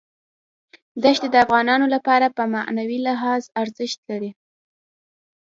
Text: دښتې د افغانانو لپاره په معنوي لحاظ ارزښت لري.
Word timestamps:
دښتې 1.03 1.27
د 1.31 1.35
افغانانو 1.45 1.85
لپاره 1.95 2.27
په 2.37 2.43
معنوي 2.53 2.97
لحاظ 3.07 3.43
ارزښت 3.61 3.99
لري. 4.09 4.31